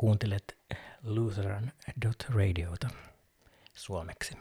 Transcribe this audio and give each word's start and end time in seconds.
Kuuntelet 0.00 0.58
Lutheran.radiota 1.02 2.88
suomeksi. 3.74 4.34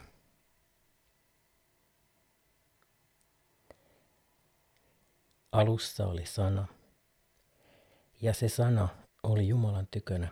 Alussa 5.51 6.05
oli 6.07 6.25
sana, 6.25 6.67
ja 8.21 8.33
se 8.33 8.49
sana 8.49 8.87
oli 9.23 9.47
Jumalan 9.47 9.87
tykönä, 9.91 10.29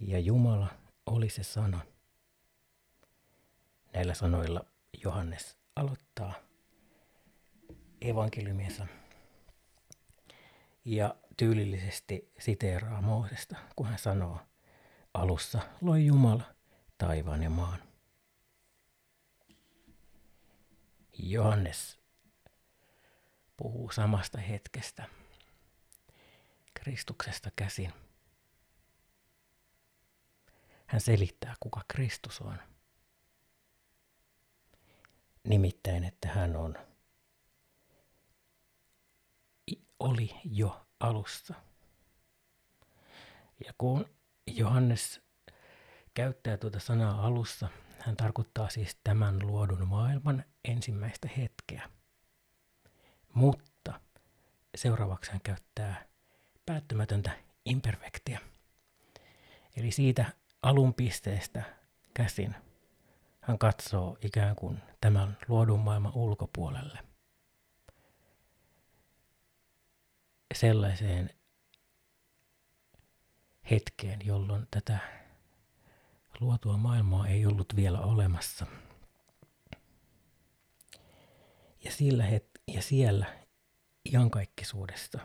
ja 0.00 0.18
Jumala 0.18 0.68
oli 1.06 1.28
se 1.28 1.42
sana. 1.42 1.80
Näillä 3.94 4.14
sanoilla 4.14 4.64
Johannes 5.04 5.56
aloittaa 5.76 6.32
evankeliumiensa 8.00 8.86
ja 10.84 11.14
tyylillisesti 11.40 12.32
siteeraa 12.38 13.02
Moosesta, 13.02 13.56
kun 13.76 13.86
hän 13.86 13.98
sanoo, 13.98 14.40
alussa 15.14 15.60
loi 15.80 16.06
Jumala 16.06 16.54
taivaan 16.98 17.42
ja 17.42 17.50
maan. 17.50 17.82
Johannes 21.18 22.00
puhuu 23.56 23.90
samasta 23.90 24.38
hetkestä, 24.38 25.08
Kristuksesta 26.74 27.50
käsin. 27.56 27.92
Hän 30.86 31.00
selittää, 31.00 31.54
kuka 31.60 31.80
Kristus 31.88 32.40
on. 32.40 32.58
Nimittäin, 35.44 36.04
että 36.04 36.28
hän 36.28 36.56
on 36.56 36.78
oli 40.00 40.40
jo 40.44 40.89
alussa. 41.00 41.54
Ja 43.66 43.72
kun 43.78 44.04
Johannes 44.46 45.20
käyttää 46.14 46.56
tuota 46.56 46.80
sanaa 46.80 47.26
alussa, 47.26 47.68
hän 47.98 48.16
tarkoittaa 48.16 48.70
siis 48.70 48.98
tämän 49.04 49.46
luodun 49.46 49.88
maailman 49.88 50.44
ensimmäistä 50.64 51.28
hetkeä. 51.36 51.90
Mutta 53.34 54.00
seuraavaksi 54.76 55.30
hän 55.30 55.40
käyttää 55.40 56.04
päättymätöntä 56.66 57.30
imperfektiä. 57.64 58.40
Eli 59.76 59.90
siitä 59.90 60.24
alun 60.62 60.94
pisteestä 60.94 61.62
käsin 62.14 62.54
hän 63.40 63.58
katsoo 63.58 64.16
ikään 64.24 64.56
kuin 64.56 64.82
tämän 65.00 65.38
luodun 65.48 65.80
maailman 65.80 66.12
ulkopuolelle. 66.14 66.98
Sellaiseen 70.54 71.30
hetkeen, 73.70 74.26
jolloin 74.26 74.66
tätä 74.70 74.98
luotua 76.40 76.76
maailmaa 76.76 77.26
ei 77.26 77.46
ollut 77.46 77.76
vielä 77.76 78.00
olemassa. 78.00 78.66
Ja, 81.84 81.92
sillä 81.92 82.24
het- 82.24 82.62
ja 82.74 82.82
siellä 82.82 83.44
iankaikkisuudesta 84.12 85.18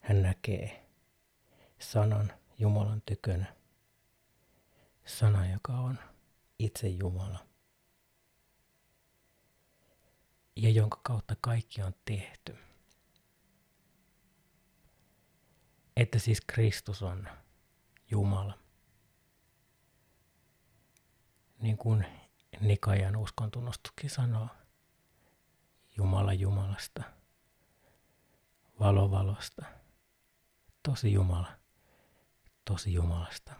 hän 0.00 0.22
näkee 0.22 0.86
sanan 1.78 2.32
Jumalan 2.58 3.02
tykönä. 3.06 3.56
Sana, 5.04 5.50
joka 5.50 5.72
on 5.72 5.98
itse 6.58 6.88
Jumala. 6.88 7.46
Ja 10.56 10.70
jonka 10.70 11.00
kautta 11.02 11.36
kaikki 11.40 11.82
on 11.82 11.94
tehty. 12.04 12.56
Että 15.96 16.18
siis 16.18 16.40
Kristus 16.40 17.02
on 17.02 17.28
Jumala. 18.10 18.58
Niin 21.58 21.76
kuin 21.76 22.06
Nikajan 22.60 23.16
uskontunnustuskin 23.16 24.10
sanoo, 24.10 24.48
Jumala 25.96 26.32
Jumalasta, 26.32 27.02
valo 28.80 29.10
valosta, 29.10 29.66
tosi 30.82 31.12
Jumala, 31.12 31.58
tosi 32.64 32.92
Jumalasta. 32.92 33.54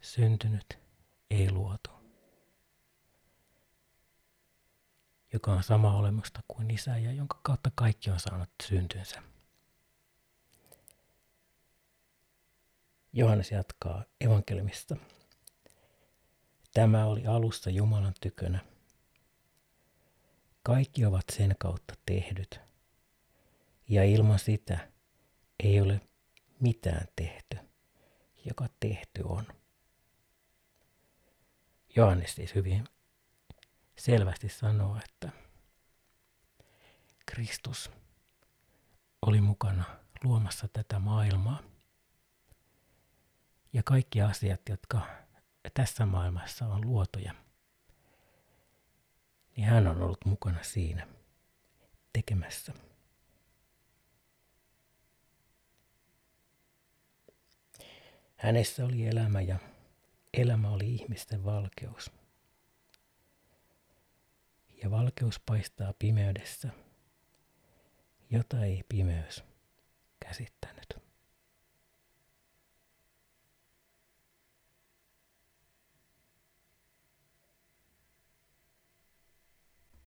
Syntynyt, 0.00 0.78
ei 1.30 1.50
luotu. 1.50 1.90
Joka 5.32 5.52
on 5.52 5.62
sama 5.62 5.96
olemusta 5.96 6.40
kuin 6.48 6.70
isä 6.70 6.98
ja 6.98 7.12
jonka 7.12 7.40
kautta 7.42 7.70
kaikki 7.74 8.10
on 8.10 8.20
saanut 8.20 8.50
syntynsä. 8.62 9.22
Johannes 13.12 13.50
jatkaa 13.50 14.04
evankeliumista. 14.20 14.96
Tämä 16.74 17.06
oli 17.06 17.26
alusta 17.26 17.70
Jumalan 17.70 18.14
tykönä. 18.20 18.64
Kaikki 20.62 21.04
ovat 21.04 21.24
sen 21.32 21.56
kautta 21.58 21.94
tehdyt, 22.06 22.60
ja 23.88 24.04
ilman 24.04 24.38
sitä 24.38 24.92
ei 25.64 25.80
ole 25.80 26.00
mitään 26.60 27.08
tehty, 27.16 27.58
joka 28.44 28.66
tehty 28.80 29.22
on. 29.24 29.46
Johannes 31.96 32.34
siis 32.34 32.54
hyvin 32.54 32.84
selvästi 33.96 34.48
sanoo, 34.48 34.96
että 35.04 35.30
Kristus 37.26 37.90
oli 39.22 39.40
mukana 39.40 39.84
luomassa 40.24 40.68
tätä 40.68 40.98
maailmaa. 40.98 41.69
Ja 43.72 43.82
kaikki 43.82 44.22
asiat, 44.22 44.60
jotka 44.68 45.00
tässä 45.74 46.06
maailmassa 46.06 46.66
on 46.66 46.86
luotuja, 46.86 47.34
niin 49.56 49.66
hän 49.66 49.86
on 49.86 50.02
ollut 50.02 50.24
mukana 50.24 50.62
siinä 50.62 51.06
tekemässä. 52.12 52.72
Hänessä 58.36 58.84
oli 58.84 59.06
elämä 59.06 59.40
ja 59.40 59.58
elämä 60.34 60.70
oli 60.70 60.94
ihmisten 60.94 61.44
valkeus. 61.44 62.10
Ja 64.82 64.90
valkeus 64.90 65.40
paistaa 65.46 65.92
pimeydessä, 65.98 66.68
jota 68.30 68.64
ei 68.64 68.84
pimeys 68.88 69.44
käsittänyt. 70.20 71.09